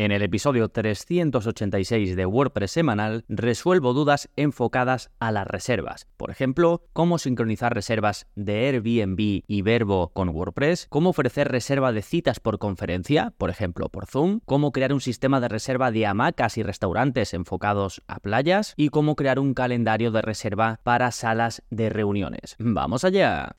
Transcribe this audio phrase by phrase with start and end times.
[0.00, 6.06] En el episodio 386 de WordPress semanal resuelvo dudas enfocadas a las reservas.
[6.16, 12.02] Por ejemplo, cómo sincronizar reservas de Airbnb y Verbo con WordPress, cómo ofrecer reserva de
[12.02, 16.58] citas por conferencia, por ejemplo por Zoom, cómo crear un sistema de reserva de hamacas
[16.58, 21.90] y restaurantes enfocados a playas y cómo crear un calendario de reserva para salas de
[21.90, 22.54] reuniones.
[22.60, 23.56] ¡Vamos allá!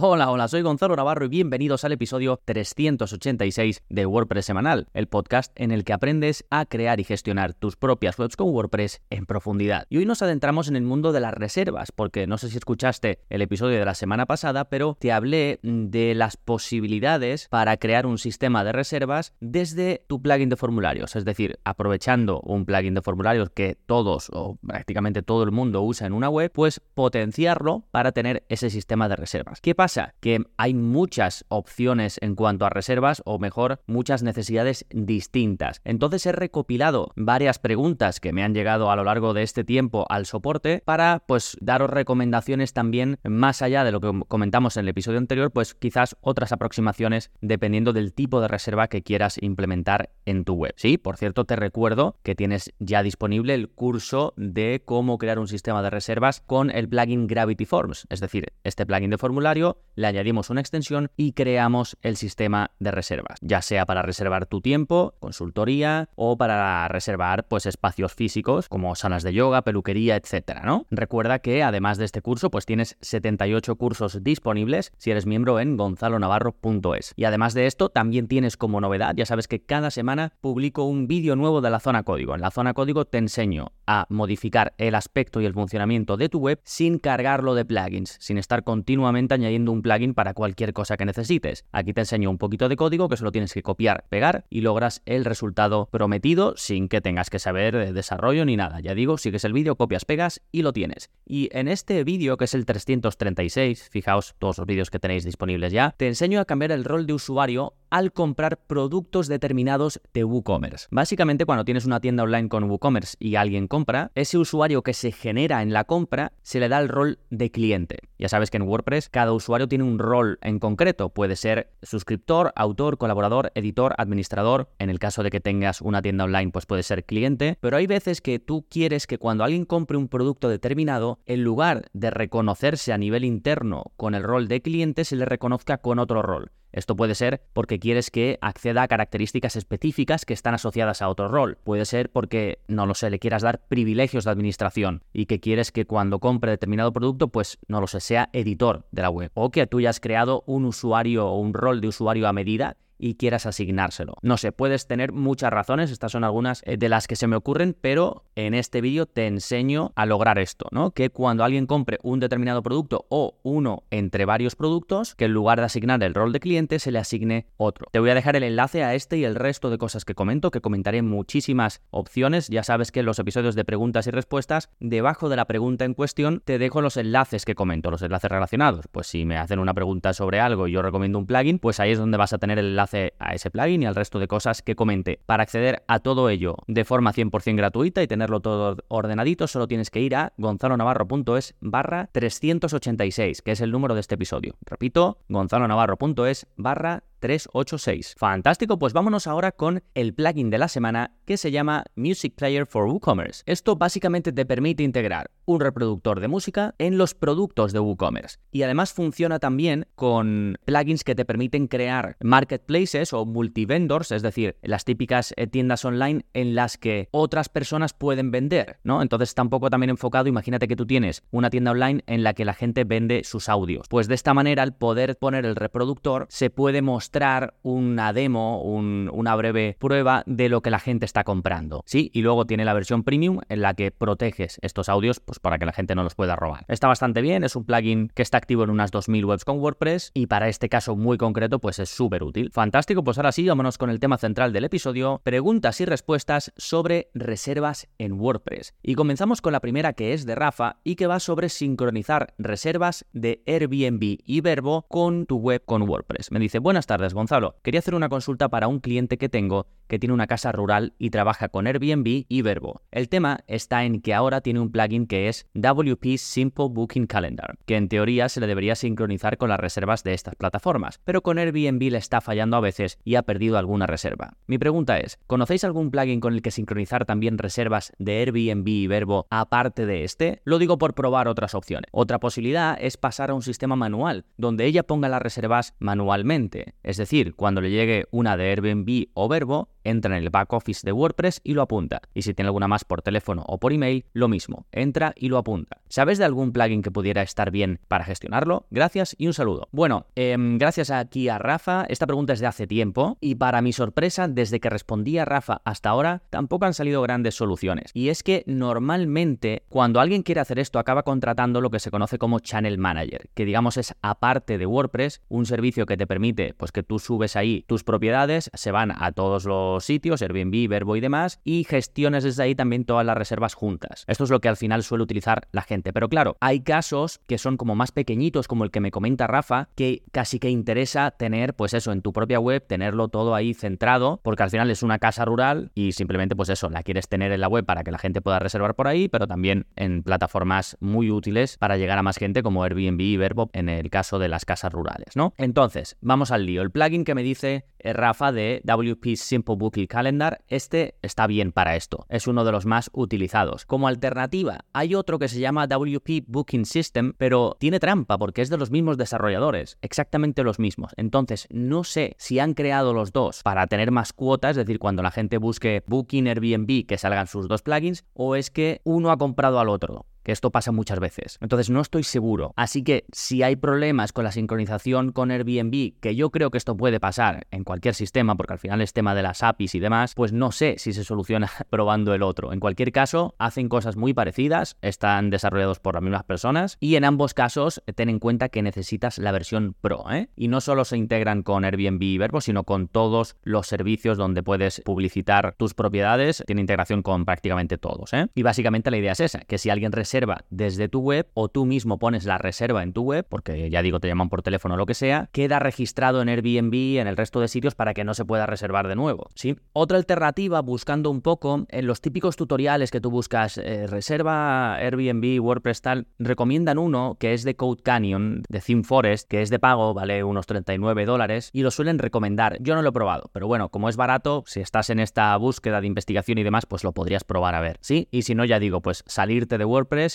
[0.00, 5.50] Hola, hola, soy Gonzalo Navarro y bienvenidos al episodio 386 de WordPress Semanal, el podcast
[5.56, 9.88] en el que aprendes a crear y gestionar tus propias webs con WordPress en profundidad.
[9.90, 13.18] Y hoy nos adentramos en el mundo de las reservas, porque no sé si escuchaste
[13.28, 18.18] el episodio de la semana pasada, pero te hablé de las posibilidades para crear un
[18.18, 23.50] sistema de reservas desde tu plugin de formularios, es decir, aprovechando un plugin de formularios
[23.50, 28.44] que todos o prácticamente todo el mundo usa en una web, pues potenciarlo para tener
[28.48, 29.60] ese sistema de reservas.
[29.60, 29.87] ¿Qué pasa?
[30.20, 35.80] Que hay muchas opciones en cuanto a reservas, o mejor, muchas necesidades distintas.
[35.84, 40.06] Entonces he recopilado varias preguntas que me han llegado a lo largo de este tiempo
[40.08, 44.88] al soporte para, pues, daros recomendaciones también más allá de lo que comentamos en el
[44.88, 50.44] episodio anterior, pues quizás otras aproximaciones dependiendo del tipo de reserva que quieras implementar en
[50.44, 50.74] tu web.
[50.76, 55.48] Sí, por cierto, te recuerdo que tienes ya disponible el curso de cómo crear un
[55.48, 60.06] sistema de reservas con el plugin Gravity Forms, es decir, este plugin de formulario le
[60.06, 65.14] añadimos una extensión y creamos el sistema de reservas, ya sea para reservar tu tiempo,
[65.18, 70.86] consultoría o para reservar pues espacios físicos como salas de yoga, peluquería, etcétera, ¿no?
[70.90, 75.76] Recuerda que además de este curso pues tienes 78 cursos disponibles si eres miembro en
[75.76, 77.12] gonzalonavarro.es.
[77.16, 81.08] Y además de esto también tienes como novedad, ya sabes que cada semana publico un
[81.08, 82.34] vídeo nuevo de la zona código.
[82.34, 86.38] En la zona código te enseño a modificar el aspecto y el funcionamiento de tu
[86.38, 91.04] web sin cargarlo de plugins, sin estar continuamente añadiendo un plugin para cualquier cosa que
[91.04, 91.64] necesites.
[91.72, 95.02] Aquí te enseño un poquito de código que solo tienes que copiar, pegar y logras
[95.06, 98.80] el resultado prometido sin que tengas que saber de desarrollo ni nada.
[98.80, 101.10] Ya digo, sigues el vídeo, copias, pegas y lo tienes.
[101.26, 105.72] Y en este vídeo, que es el 336, fijaos todos los vídeos que tenéis disponibles
[105.72, 110.86] ya, te enseño a cambiar el rol de usuario al comprar productos determinados de WooCommerce.
[110.90, 115.12] Básicamente, cuando tienes una tienda online con WooCommerce y alguien compra, ese usuario que se
[115.12, 117.98] genera en la compra se le da el rol de cliente.
[118.18, 121.10] Ya sabes que en WordPress cada usuario tiene un rol en concreto.
[121.10, 124.70] Puede ser suscriptor, autor, colaborador, editor, administrador.
[124.78, 127.56] En el caso de que tengas una tienda online, pues puede ser cliente.
[127.60, 131.88] Pero hay veces que tú quieres que cuando alguien compre un producto determinado, en lugar
[131.92, 136.22] de reconocerse a nivel interno con el rol de cliente, se le reconozca con otro
[136.22, 136.50] rol.
[136.72, 141.28] Esto puede ser porque quieres que acceda a características específicas que están asociadas a otro
[141.28, 141.58] rol.
[141.64, 145.72] Puede ser porque, no lo sé, le quieras dar privilegios de administración y que quieres
[145.72, 149.30] que cuando compre determinado producto, pues, no lo sé, sea editor de la web.
[149.34, 153.14] O que tú hayas creado un usuario o un rol de usuario a medida y
[153.14, 154.14] quieras asignárselo.
[154.22, 157.36] No sé, puedes tener muchas razones, estas son algunas eh, de las que se me
[157.36, 160.90] ocurren, pero en este vídeo te enseño a lograr esto, ¿no?
[160.90, 165.58] Que cuando alguien compre un determinado producto o uno entre varios productos, que en lugar
[165.58, 167.86] de asignar el rol de cliente se le asigne otro.
[167.92, 170.50] Te voy a dejar el enlace a este y el resto de cosas que comento,
[170.50, 172.48] que comentaré muchísimas opciones.
[172.48, 175.94] Ya sabes que en los episodios de preguntas y respuestas, debajo de la pregunta en
[175.94, 178.86] cuestión, te dejo los enlaces que comento, los enlaces relacionados.
[178.90, 181.92] Pues si me hacen una pregunta sobre algo y yo recomiendo un plugin, pues ahí
[181.92, 184.62] es donde vas a tener el enlace a ese plugin y al resto de cosas
[184.62, 185.20] que comente.
[185.26, 189.90] Para acceder a todo ello de forma 100% gratuita y tenerlo todo ordenadito, solo tienes
[189.90, 194.54] que ir a gonzalonavarro.es barra 386, que es el número de este episodio.
[194.64, 198.14] Repito, gonzalonavarro.es barra 386.
[198.16, 202.66] Fantástico, pues vámonos ahora con el plugin de la semana que se llama Music Player
[202.66, 203.42] for WooCommerce.
[203.46, 208.62] Esto básicamente te permite integrar un reproductor de música en los productos de WooCommerce y
[208.62, 214.84] además funciona también con plugins que te permiten crear marketplaces o multivendors, es decir, las
[214.84, 219.02] típicas eh, tiendas online en las que otras personas pueden vender, ¿no?
[219.02, 222.34] Entonces está un poco también enfocado, imagínate que tú tienes una tienda online en la
[222.34, 223.88] que la gente vende sus audios.
[223.88, 228.60] Pues de esta manera, al poder poner el reproductor, se puede mostrar mostrar una demo,
[228.60, 231.82] una breve prueba de lo que la gente está comprando.
[231.86, 235.56] Sí, y luego tiene la versión premium en la que proteges estos audios pues, para
[235.56, 236.66] que la gente no los pueda robar.
[236.68, 240.10] Está bastante bien, es un plugin que está activo en unas 2000 webs con WordPress
[240.12, 242.50] y para este caso muy concreto pues es súper útil.
[242.52, 247.08] Fantástico, pues ahora sí, vámonos con el tema central del episodio, preguntas y respuestas sobre
[247.14, 248.74] reservas en WordPress.
[248.82, 253.06] Y comenzamos con la primera que es de Rafa y que va sobre sincronizar reservas
[253.14, 256.32] de Airbnb y Verbo con tu web con WordPress.
[256.32, 257.54] Me dice, buenas tardes tardes, Gonzalo.
[257.62, 261.10] Quería hacer una consulta para un cliente que tengo que tiene una casa rural y
[261.10, 262.82] trabaja con Airbnb y Verbo.
[262.90, 267.58] El tema está en que ahora tiene un plugin que es WP Simple Booking Calendar,
[267.66, 271.38] que en teoría se le debería sincronizar con las reservas de estas plataformas, pero con
[271.38, 274.34] Airbnb le está fallando a veces y ha perdido alguna reserva.
[274.46, 278.86] Mi pregunta es, ¿conocéis algún plugin con el que sincronizar también reservas de Airbnb y
[278.86, 280.42] Verbo aparte de este?
[280.44, 281.88] Lo digo por probar otras opciones.
[281.92, 286.74] Otra posibilidad es pasar a un sistema manual, donde ella ponga las reservas manualmente.
[286.88, 290.80] Es decir, cuando le llegue una de Airbnb o Verbo, entra en el back office
[290.84, 292.00] de WordPress y lo apunta.
[292.14, 294.66] Y si tiene alguna más por teléfono o por email, lo mismo.
[294.72, 295.82] Entra y lo apunta.
[295.88, 298.66] ¿Sabes de algún plugin que pudiera estar bien para gestionarlo?
[298.70, 299.68] Gracias y un saludo.
[299.70, 301.84] Bueno, em, gracias aquí a Rafa.
[301.90, 305.60] Esta pregunta es de hace tiempo y para mi sorpresa, desde que respondí a Rafa
[305.66, 307.90] hasta ahora, tampoco han salido grandes soluciones.
[307.92, 312.18] Y es que normalmente cuando alguien quiere hacer esto acaba contratando lo que se conoce
[312.18, 316.72] como Channel Manager, que digamos es aparte de WordPress, un servicio que te permite pues
[316.82, 321.40] tú subes ahí tus propiedades, se van a todos los sitios, Airbnb, Verbo y demás,
[321.44, 324.04] y gestiones desde ahí también todas las reservas juntas.
[324.06, 325.92] Esto es lo que al final suele utilizar la gente.
[325.92, 329.68] Pero claro, hay casos que son como más pequeñitos, como el que me comenta Rafa,
[329.74, 334.20] que casi que interesa tener, pues eso, en tu propia web, tenerlo todo ahí centrado,
[334.22, 337.40] porque al final es una casa rural y simplemente, pues eso, la quieres tener en
[337.40, 341.10] la web para que la gente pueda reservar por ahí, pero también en plataformas muy
[341.10, 344.44] útiles para llegar a más gente como Airbnb y Verbo en el caso de las
[344.44, 345.32] casas rurales, ¿no?
[345.38, 346.58] Entonces, vamos al lío.
[346.68, 351.50] El plugin que me dice eh, Rafa de WP Simple Booking Calendar, este está bien
[351.50, 353.64] para esto, es uno de los más utilizados.
[353.64, 358.50] Como alternativa, hay otro que se llama WP Booking System, pero tiene trampa porque es
[358.50, 360.92] de los mismos desarrolladores, exactamente los mismos.
[360.98, 365.02] Entonces, no sé si han creado los dos para tener más cuotas, es decir, cuando
[365.02, 369.16] la gente busque Booking Airbnb que salgan sus dos plugins, o es que uno ha
[369.16, 371.38] comprado al otro esto pasa muchas veces.
[371.40, 372.52] Entonces no estoy seguro.
[372.56, 376.76] Así que si hay problemas con la sincronización con Airbnb, que yo creo que esto
[376.76, 380.14] puede pasar en cualquier sistema, porque al final es tema de las APIs y demás,
[380.14, 382.52] pues no sé si se soluciona probando el otro.
[382.52, 387.04] En cualquier caso, hacen cosas muy parecidas, están desarrollados por las mismas personas y en
[387.04, 390.04] ambos casos ten en cuenta que necesitas la versión Pro.
[390.10, 390.28] ¿eh?
[390.36, 394.42] Y no solo se integran con Airbnb y Verbo, sino con todos los servicios donde
[394.42, 396.42] puedes publicitar tus propiedades.
[396.46, 398.12] Tiene integración con prácticamente todos.
[398.12, 398.28] ¿eh?
[398.34, 400.17] Y básicamente la idea es esa, que si alguien reserva
[400.50, 404.00] desde tu web o tú mismo pones la reserva en tu web, porque ya digo,
[404.00, 407.40] te llaman por teléfono o lo que sea, queda registrado en Airbnb, en el resto
[407.40, 409.28] de sitios para que no se pueda reservar de nuevo.
[409.34, 409.56] ¿sí?
[409.72, 415.40] Otra alternativa, buscando un poco en los típicos tutoriales que tú buscas, eh, reserva Airbnb,
[415.40, 419.58] WordPress tal, recomiendan uno que es de Code Canyon, de Theme Forest, que es de
[419.58, 422.58] pago, vale unos 39 dólares, y lo suelen recomendar.
[422.60, 425.80] Yo no lo he probado, pero bueno, como es barato, si estás en esta búsqueda
[425.80, 428.08] de investigación y demás, pues lo podrías probar a ver, ¿sí?
[428.10, 429.64] Y si no, ya digo, pues salirte de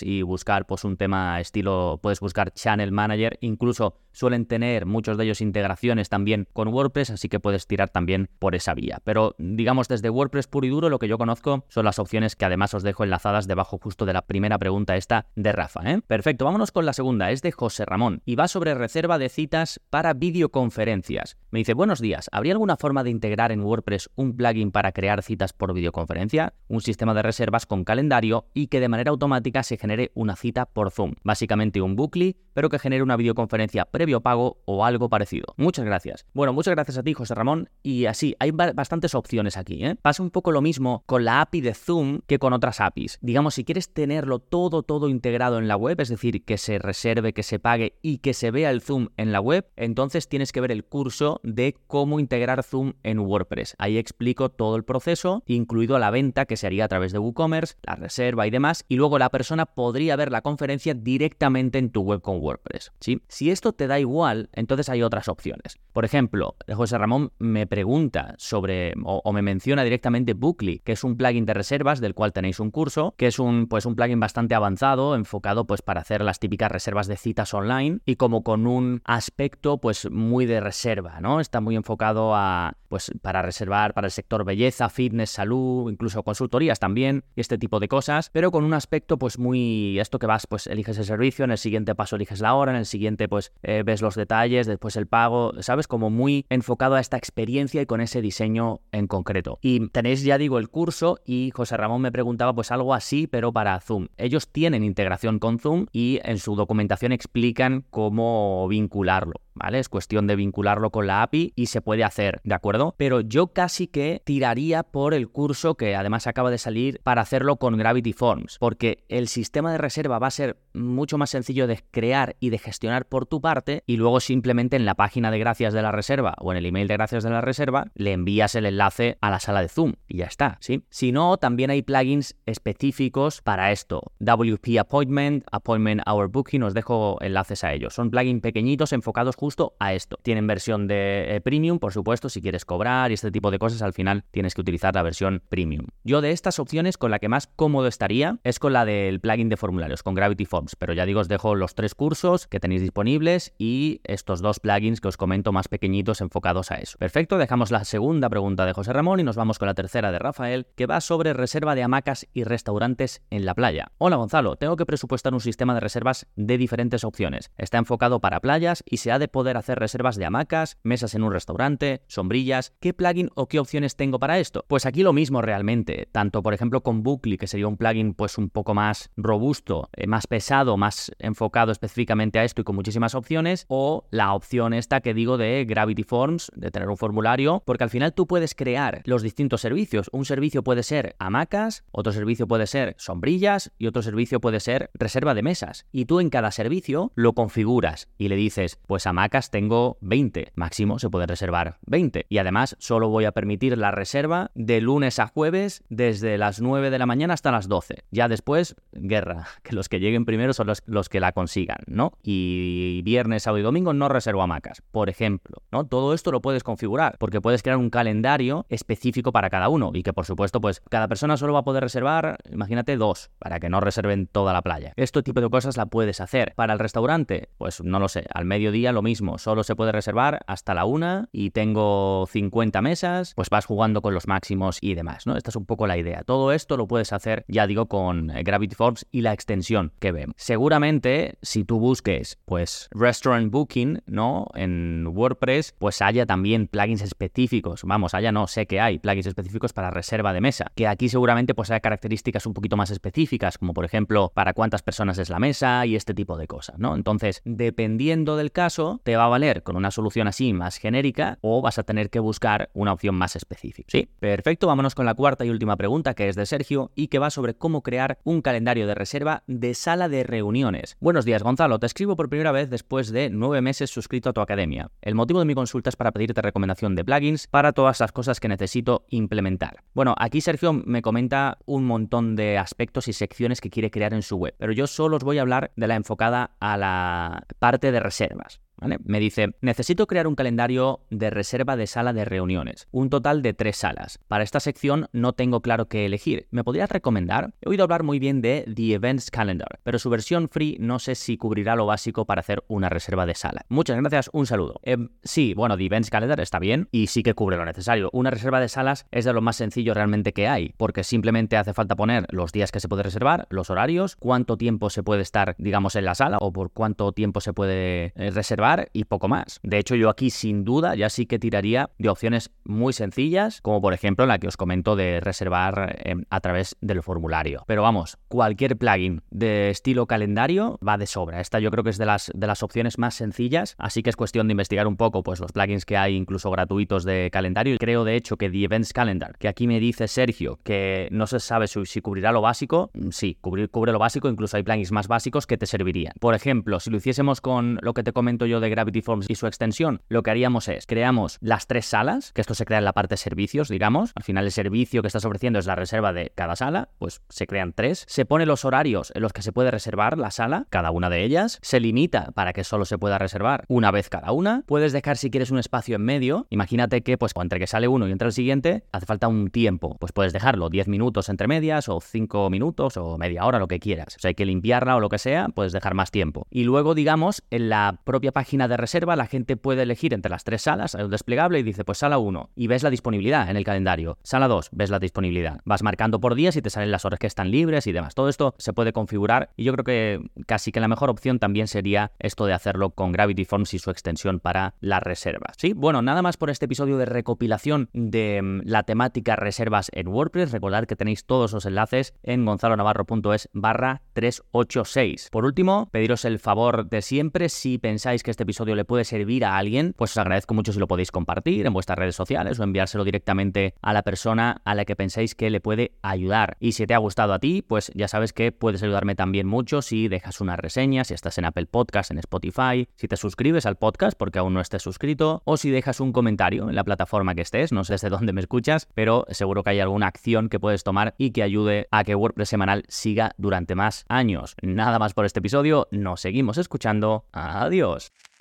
[0.01, 5.25] Y buscar pues un tema estilo, puedes buscar Channel Manager, incluso suelen tener muchos de
[5.25, 9.01] ellos integraciones también con WordPress, así que puedes tirar también por esa vía.
[9.03, 12.45] Pero digamos desde WordPress puro y duro lo que yo conozco son las opciones que
[12.45, 15.81] además os dejo enlazadas debajo justo de la primera pregunta esta de Rafa.
[15.91, 16.01] ¿eh?
[16.05, 19.81] Perfecto, vámonos con la segunda, es de José Ramón y va sobre reserva de citas
[19.89, 21.37] para videoconferencias.
[21.49, 25.23] Me dice, buenos días, ¿habría alguna forma de integrar en WordPress un plugin para crear
[25.23, 26.53] citas por videoconferencia?
[26.67, 30.65] Un sistema de reservas con calendario y que de manera automática se genere una cita
[30.65, 31.13] por Zoom.
[31.23, 35.53] Básicamente un bucle, pero que genere una videoconferencia previo pago o algo parecido.
[35.57, 36.25] Muchas gracias.
[36.33, 37.69] Bueno, muchas gracias a ti, José Ramón.
[37.81, 39.83] Y así, hay bastantes opciones aquí.
[39.85, 39.95] ¿eh?
[40.01, 43.17] Pasa un poco lo mismo con la API de Zoom que con otras APIs.
[43.21, 47.33] Digamos, si quieres tenerlo todo, todo integrado en la web, es decir, que se reserve,
[47.33, 50.61] que se pague y que se vea el Zoom en la web, entonces tienes que
[50.61, 53.75] ver el curso de cómo integrar Zoom en WordPress.
[53.77, 57.75] Ahí explico todo el proceso, incluido la venta que se haría a través de WooCommerce,
[57.83, 62.01] la reserva y demás, y luego la persona podría ver la conferencia directamente en tu
[62.01, 62.91] web con WordPress.
[62.99, 63.21] ¿sí?
[63.27, 65.77] Si esto te da igual, entonces hay otras opciones.
[65.91, 71.17] Por ejemplo, José Ramón me pregunta sobre o, me menciona directamente Bookly, que es un
[71.17, 74.55] plugin de reservas del cual tenéis un curso, que es un pues un plugin bastante
[74.55, 79.01] avanzado, enfocado pues para hacer las típicas reservas de citas online y como con un
[79.05, 81.39] aspecto pues muy de reserva, ¿no?
[81.39, 86.79] Está muy enfocado a pues para reservar para el sector belleza, fitness, salud, incluso consultorías
[86.79, 90.47] también y este tipo de cosas, pero con un aspecto pues muy esto que vas
[90.47, 93.51] pues eliges el servicio, en el siguiente paso eliges la hora, en el siguiente pues
[93.63, 95.87] eh, ves los detalles, después el pago, ¿sabes?
[95.87, 99.59] Como muy enfocado a esta experiencia y con ese diseño en concreto.
[99.61, 103.51] Y tenéis ya digo el curso y José Ramón me preguntaba pues algo así pero
[103.51, 104.07] para Zoom.
[104.17, 109.33] Ellos tienen integración con Zoom y en su documentación explican cómo vincularlo.
[109.53, 109.79] ¿Vale?
[109.79, 112.95] Es cuestión de vincularlo con la API y se puede hacer, ¿de acuerdo?
[112.97, 117.57] Pero yo casi que tiraría por el curso que además acaba de salir para hacerlo
[117.57, 121.83] con Gravity Forms, porque el sistema de reserva va a ser mucho más sencillo de
[121.91, 125.73] crear y de gestionar por tu parte y luego simplemente en la página de gracias
[125.73, 128.65] de la reserva o en el email de gracias de la reserva le envías el
[128.65, 130.83] enlace a la sala de Zoom y ya está, ¿sí?
[130.89, 134.11] Si no, también hay plugins específicos para esto.
[134.19, 137.93] WP Appointment, Appointment Hour Booking, os dejo enlaces a ellos.
[137.93, 140.17] Son plugins pequeñitos enfocados justo a esto.
[140.23, 143.81] Tienen versión de eh, premium, por supuesto, si quieres cobrar y este tipo de cosas,
[143.81, 145.87] al final tienes que utilizar la versión premium.
[146.05, 149.49] Yo de estas opciones con la que más cómodo estaría es con la del plugin
[149.49, 152.83] de formularios, con Gravity Forms, pero ya digo, os dejo los tres cursos que tenéis
[152.83, 156.97] disponibles y estos dos plugins que os comento más pequeñitos enfocados a eso.
[156.97, 160.19] Perfecto, dejamos la segunda pregunta de José Ramón y nos vamos con la tercera de
[160.19, 163.91] Rafael, que va sobre reserva de hamacas y restaurantes en la playa.
[163.97, 167.51] Hola Gonzalo, tengo que presupuestar un sistema de reservas de diferentes opciones.
[167.57, 171.23] Está enfocado para playas y se ha de poder hacer reservas de hamacas, mesas en
[171.23, 172.71] un restaurante, sombrillas.
[172.79, 174.63] ¿Qué plugin o qué opciones tengo para esto?
[174.69, 178.37] Pues aquí lo mismo realmente, tanto por ejemplo con Bookly, que sería un plugin pues
[178.37, 183.15] un poco más robusto, eh, más pesado, más enfocado específicamente a esto y con muchísimas
[183.15, 187.83] opciones, o la opción esta que digo de Gravity Forms, de tener un formulario, porque
[187.83, 190.09] al final tú puedes crear los distintos servicios.
[190.13, 194.91] Un servicio puede ser hamacas, otro servicio puede ser sombrillas y otro servicio puede ser
[194.93, 195.87] reserva de mesas.
[195.91, 200.99] Y tú en cada servicio lo configuras y le dices, pues hamacas tengo 20, máximo
[200.99, 202.25] se puede reservar 20.
[202.27, 206.89] Y además solo voy a permitir la reserva de lunes a jueves desde las 9
[206.89, 208.03] de la mañana hasta las 12.
[208.11, 212.11] Ya después, guerra, que los que lleguen primero son los, los que la consigan, ¿no?
[212.21, 215.85] Y viernes, sábado y domingo no reservo hamacas, por ejemplo, ¿no?
[215.85, 220.03] Todo esto lo puedes configurar porque puedes crear un calendario específico para cada uno y
[220.03, 223.69] que por supuesto pues cada persona solo va a poder reservar, imagínate, dos, para que
[223.69, 224.91] no reserven toda la playa.
[224.97, 226.53] Este tipo de cosas la puedes hacer.
[226.55, 230.43] Para el restaurante, pues no lo sé, al mediodía lo mismo, solo se puede reservar
[230.47, 235.27] hasta la una y tengo 50 mesas, pues vas jugando con los máximos y demás,
[235.27, 235.37] ¿no?
[235.37, 236.23] Esta es un poco la idea.
[236.23, 240.11] Todo esto lo puedes hacer, ya digo, con eh, Gravity Forms y la extensión que
[240.11, 240.35] vemos.
[240.37, 244.47] Seguramente, si tú busques, pues, Restaurant Booking, ¿no?
[244.55, 247.83] En WordPress, pues haya también plugins específicos.
[247.83, 250.71] Vamos, haya no, sé que hay plugins específicos para reserva de mesa.
[250.75, 254.81] Que aquí seguramente pues haya características un poquito más específicas, como por ejemplo, para cuántas
[254.81, 256.95] personas es la mesa y este tipo de cosas, ¿no?
[256.95, 261.61] Entonces, dependiendo del caso, te va a valer con una solución así más genérica o
[261.61, 263.87] vas a tener que buscar una opción más específica.
[263.91, 267.19] Sí, perfecto, vámonos con la cuarta y última pregunta que es de Sergio y que
[267.19, 270.97] va sobre cómo crear un calendario de reserva de sala de reuniones.
[270.99, 274.41] Buenos días, Gonzalo, te escribo por primera vez después de nueve meses suscrito a tu
[274.41, 274.89] academia.
[275.01, 278.39] El motivo de mi consulta es para pedirte recomendación de plugins para todas las cosas
[278.39, 279.83] que necesito implementar.
[279.93, 284.21] Bueno, aquí Sergio me comenta un montón de aspectos y secciones que quiere crear en
[284.21, 287.91] su web, pero yo solo os voy a hablar de la enfocada a la parte
[287.91, 288.61] de reservas.
[289.03, 293.53] Me dice, necesito crear un calendario de reserva de sala de reuniones, un total de
[293.53, 294.19] tres salas.
[294.27, 296.47] Para esta sección no tengo claro qué elegir.
[296.51, 297.53] ¿Me podrías recomendar?
[297.61, 301.15] He oído hablar muy bien de The Events Calendar, pero su versión free no sé
[301.15, 303.65] si cubrirá lo básico para hacer una reserva de sala.
[303.69, 304.79] Muchas gracias, un saludo.
[304.83, 308.09] Em, sí, bueno, The Events Calendar está bien y sí que cubre lo necesario.
[308.13, 311.73] Una reserva de salas es de lo más sencillo realmente que hay, porque simplemente hace
[311.73, 315.55] falta poner los días que se puede reservar, los horarios, cuánto tiempo se puede estar,
[315.57, 319.59] digamos, en la sala o por cuánto tiempo se puede eh, reservar y poco más.
[319.63, 323.81] De hecho, yo aquí sin duda ya sí que tiraría de opciones muy sencillas, como
[323.81, 327.63] por ejemplo la que os comento de reservar em, a través del formulario.
[327.67, 331.39] Pero vamos, cualquier plugin de estilo calendario va de sobra.
[331.39, 334.15] Esta yo creo que es de las, de las opciones más sencillas, así que es
[334.15, 337.77] cuestión de investigar un poco pues los plugins que hay incluso gratuitos de calendario.
[337.79, 341.39] Creo de hecho que The Events Calendar, que aquí me dice Sergio que no se
[341.39, 345.47] sabe si, cubrirá lo básico, mm, sí, cubre lo básico, incluso hay plugins más básicos
[345.47, 346.13] que te servirían.
[346.19, 349.35] Por ejemplo, si lo hiciésemos con lo que te comento yo de Gravity Forms y
[349.35, 352.85] su extensión, lo que haríamos es, creamos las tres salas, que esto se crea en
[352.85, 356.31] la parte servicios, digamos, al final el servicio que estás ofreciendo es la reserva de
[356.35, 359.71] cada sala, pues se crean tres, se pone los horarios en los que se puede
[359.71, 363.65] reservar la sala, cada una de ellas, se limita para que solo se pueda reservar
[363.67, 367.33] una vez cada una, puedes dejar si quieres un espacio en medio, imagínate que pues
[367.35, 370.69] entre que sale uno y entra el siguiente, hace falta un tiempo, pues puedes dejarlo
[370.69, 374.29] 10 minutos entre medias o 5 minutos o media hora, lo que quieras, o sea,
[374.29, 376.47] hay que limpiarla o lo que sea, puedes dejar más tiempo.
[376.49, 380.43] Y luego, digamos, en la propia página de reserva, la gente puede elegir entre las
[380.43, 383.57] tres salas, hay un desplegable y dice, pues sala 1, y ves la disponibilidad en
[383.57, 384.17] el calendario.
[384.23, 385.59] Sala 2, ves la disponibilidad.
[385.65, 388.13] Vas marcando por días y te salen las horas que están libres y demás.
[388.13, 391.67] Todo esto se puede configurar y yo creo que casi que la mejor opción también
[391.67, 395.55] sería esto de hacerlo con Gravity Forms y su extensión para las reservas.
[395.57, 400.07] Sí, bueno, nada más por este episodio de recopilación de mm, la temática reservas en
[400.07, 400.51] WordPress.
[400.51, 405.29] Recordad que tenéis todos los enlaces en gonzalonavarro.es barra 386.
[405.31, 409.45] Por último, pediros el favor de siempre si pensáis que este episodio le puede servir
[409.45, 412.63] a alguien, pues os agradezco mucho si lo podéis compartir en vuestras redes sociales o
[412.63, 416.57] enviárselo directamente a la persona a la que penséis que le puede ayudar.
[416.59, 419.81] Y si te ha gustado a ti, pues ya sabes que puedes ayudarme también mucho
[419.81, 423.75] si dejas una reseña, si estás en Apple Podcast, en Spotify, si te suscribes al
[423.75, 427.41] podcast porque aún no estés suscrito, o si dejas un comentario en la plataforma que
[427.41, 430.83] estés, no sé desde dónde me escuchas, pero seguro que hay alguna acción que puedes
[430.83, 434.55] tomar y que ayude a que WordPress semanal siga durante más años.
[434.63, 437.25] Nada más por este episodio, nos seguimos escuchando.
[437.31, 438.11] Adiós.